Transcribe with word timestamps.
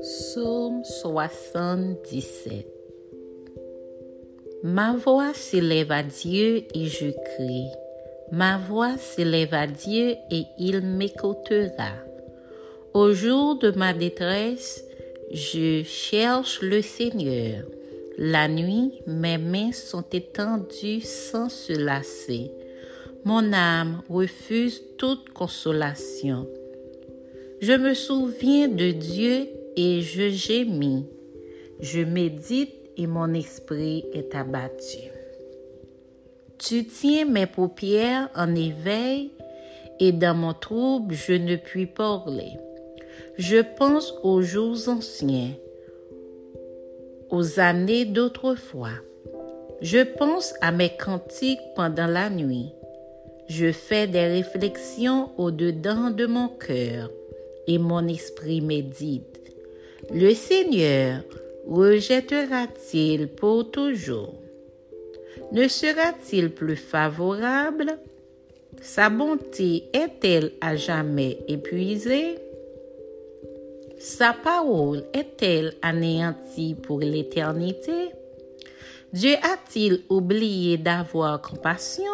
Psaume 0.00 0.82
77 0.82 2.66
Ma 4.62 4.94
voix 4.96 5.34
s'élève 5.34 5.92
à 5.92 6.02
Dieu 6.02 6.62
et 6.74 6.86
je 6.86 7.10
crie. 7.10 7.68
Ma 8.32 8.56
voix 8.56 8.96
s'élève 8.96 9.52
à 9.52 9.66
Dieu 9.66 10.16
et 10.30 10.44
il 10.58 10.80
m'écoutera. 10.80 11.92
Au 12.94 13.12
jour 13.12 13.58
de 13.58 13.72
ma 13.72 13.92
détresse, 13.92 14.84
je 15.32 15.82
cherche 15.82 16.62
le 16.62 16.80
Seigneur. 16.80 17.64
La 18.16 18.48
nuit, 18.48 19.02
mes 19.06 19.36
mains 19.36 19.72
sont 19.72 20.04
étendues 20.12 21.02
sans 21.02 21.50
se 21.50 21.74
lasser. 21.74 22.50
Mon 23.24 23.52
âme 23.52 24.00
refuse 24.08 24.82
toute 24.96 25.28
consolation. 25.28 26.48
Je 27.60 27.74
me 27.74 27.92
souviens 27.92 28.68
de 28.68 28.92
Dieu 28.92 29.48
et 29.76 30.00
je 30.00 30.30
gémis. 30.30 31.06
Je 31.80 32.00
médite 32.00 32.74
et 32.96 33.06
mon 33.06 33.32
esprit 33.32 34.04
est 34.12 34.34
abattu. 34.34 34.98
Tu 36.58 36.84
tiens 36.86 37.24
mes 37.24 37.46
paupières 37.46 38.28
en 38.34 38.54
éveil 38.54 39.30
et 39.98 40.12
dans 40.12 40.34
mon 40.34 40.52
trouble 40.52 41.14
je 41.14 41.32
ne 41.32 41.56
puis 41.56 41.86
parler. 41.86 42.52
Je 43.38 43.62
pense 43.78 44.12
aux 44.22 44.42
jours 44.42 44.88
anciens, 44.88 45.52
aux 47.30 47.58
années 47.60 48.04
d'autrefois. 48.04 48.98
Je 49.80 50.00
pense 50.00 50.52
à 50.60 50.72
mes 50.72 50.90
cantiques 50.90 51.60
pendant 51.74 52.06
la 52.06 52.28
nuit. 52.28 52.74
Je 53.48 53.72
fais 53.72 54.06
des 54.06 54.26
réflexions 54.26 55.30
au-dedans 55.38 56.10
de 56.10 56.26
mon 56.26 56.48
cœur 56.48 57.10
et 57.66 57.78
mon 57.78 58.06
esprit 58.06 58.60
médite. 58.60 59.39
Le 60.08 60.34
Seigneur 60.34 61.22
rejettera-t-il 61.68 63.28
pour 63.28 63.70
toujours? 63.70 64.34
Ne 65.52 65.68
sera-t-il 65.68 66.50
plus 66.50 66.76
favorable? 66.76 67.98
Sa 68.80 69.10
bonté 69.10 69.84
est-elle 69.92 70.52
à 70.60 70.74
jamais 70.74 71.38
épuisée? 71.46 72.38
Sa 73.98 74.32
parole 74.32 75.04
est-elle 75.12 75.74
anéantie 75.82 76.74
pour 76.74 77.00
l'éternité? 77.00 78.10
Dieu 79.12 79.34
a-t-il 79.42 80.00
oublié 80.08 80.78
d'avoir 80.78 81.42
compassion? 81.42 82.12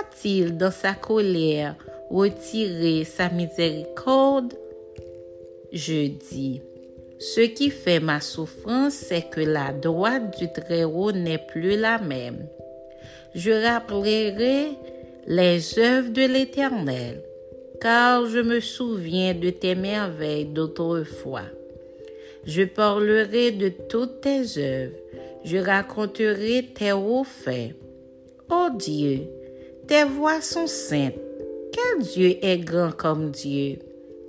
A-t-il 0.00 0.56
dans 0.56 0.70
sa 0.70 0.94
colère 0.94 1.74
retirer 2.10 3.04
sa 3.04 3.28
miséricorde? 3.30 4.54
Je 5.72 6.08
dis, 6.08 6.62
ce 7.18 7.40
qui 7.40 7.70
fait 7.70 8.00
ma 8.00 8.20
souffrance, 8.20 8.94
c'est 8.94 9.28
que 9.28 9.40
la 9.40 9.72
droite 9.72 10.38
du 10.38 10.50
Très-Haut 10.50 11.12
n'est 11.12 11.44
plus 11.46 11.76
la 11.76 11.98
même. 11.98 12.46
Je 13.34 13.50
rappellerai 13.50 14.68
les 15.26 15.78
œuvres 15.78 16.10
de 16.10 16.26
l'Éternel, 16.26 17.22
car 17.80 18.26
je 18.26 18.38
me 18.38 18.60
souviens 18.60 19.34
de 19.34 19.50
tes 19.50 19.74
merveilles 19.74 20.46
d'autrefois. 20.46 21.46
Je 22.44 22.62
parlerai 22.62 23.50
de 23.50 23.68
toutes 23.68 24.22
tes 24.22 24.58
œuvres, 24.58 24.96
je 25.44 25.58
raconterai 25.58 26.70
tes 26.74 26.92
hauts 26.92 27.24
faits. 27.24 27.74
Ô 28.50 28.70
Dieu, 28.74 29.26
tes 29.86 30.04
voix 30.04 30.40
sont 30.40 30.66
saintes 30.66 31.18
quel 31.72 32.02
Dieu 32.02 32.36
est 32.42 32.58
grand 32.58 32.92
comme 32.92 33.30
Dieu 33.30 33.78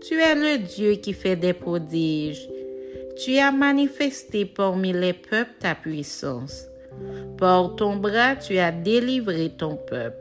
Tu 0.01 0.21
es 0.21 0.33
le 0.33 0.59
Dieu 0.59 0.93
qui 0.93 1.11
fait 1.11 1.35
des 1.35 1.51
prodiges. 1.51 2.47
Tu 3.17 3.37
as 3.37 3.51
manifesté 3.51 4.45
parmi 4.45 4.93
les 4.93 5.11
peuples 5.11 5.51
ta 5.59 5.75
puissance. 5.75 6.65
Par 7.37 7.75
ton 7.75 7.97
bras, 7.97 8.37
tu 8.37 8.57
as 8.57 8.71
délivré 8.71 9.49
ton 9.49 9.75
peuple. 9.75 10.17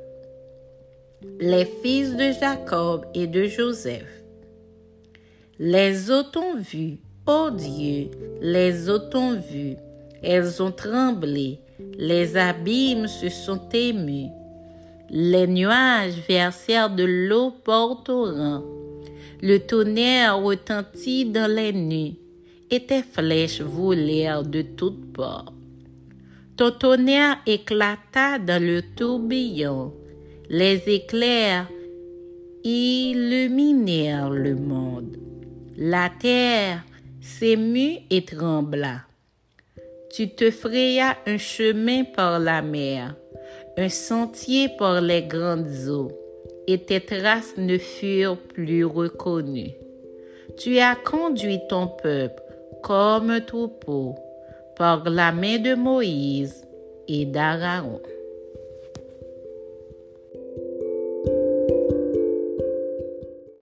Les 1.39 1.65
fils 1.65 2.17
de 2.17 2.33
Jacob 2.33 3.07
et 3.15 3.29
de 3.29 3.45
Joseph. 3.45 4.09
Les 5.61 6.11
eaux 6.11 6.25
t'ont 6.25 6.57
vu, 6.57 6.99
ô 7.27 7.51
Dieu, 7.51 8.11
les 8.41 8.91
eaux 8.91 8.99
t'ont 8.99 9.39
vu. 9.39 9.77
Elles 10.23 10.61
ont 10.61 10.73
tremblé, 10.73 11.61
les 11.97 12.37
abîmes 12.37 13.07
se 13.07 13.29
sont 13.29 13.69
émus. 13.73 14.31
Les 15.11 15.47
nuages 15.47 16.19
versèrent 16.29 16.91
de 16.91 17.05
l'eau 17.05 17.53
par 17.65 18.03
torrent. 18.03 18.63
Le 19.41 19.59
tonnerre 19.59 20.39
retentit 20.39 21.25
dans 21.25 21.51
les 21.51 21.73
nuits, 21.73 22.19
et 22.71 22.85
tes 22.85 23.03
flèches 23.03 23.61
volèrent 23.61 24.43
de 24.43 24.63
toutes 24.63 25.13
parts. 25.13 25.53
Ton 26.57 26.73
tonnerre 26.73 27.39
éclata 27.47 28.39
dans 28.39 28.63
le 28.63 28.83
tourbillon. 28.97 29.95
Les 30.51 30.83
éclairs 30.87 31.69
illuminèrent 32.65 34.31
le 34.31 34.55
monde. 34.55 35.17
La 35.77 36.11
terre 36.11 36.85
s'émut 37.21 38.01
et 38.11 38.25
trembla. 38.25 39.03
Tu 40.13 40.31
te 40.31 40.51
frayas 40.51 41.17
un 41.27 41.39
chemin 41.39 42.03
par 42.05 42.41
la 42.41 42.61
mer 42.61 43.15
un 43.79 43.89
sentier 43.89 44.69
par 44.69 45.01
les 45.01 45.23
grandes 45.23 45.89
eaux, 45.89 46.11
et 46.69 46.79
tes 46.79 47.01
traces 47.01 47.57
ne 47.57 47.79
furent 47.79 48.37
plus 48.37 48.85
reconnues. 48.85 49.73
Tu 50.59 50.79
as 50.79 50.95
conduit 50.95 51.61
ton 51.69 51.89
peuple 51.89 52.43
comme 52.83 53.31
un 53.31 53.41
troupeau 53.41 54.15
par 54.77 55.09
la 55.09 55.33
main 55.33 55.59
de 55.59 55.75
Moïse 55.75 56.67
et 57.09 57.25
d'Aaron. 57.25 58.01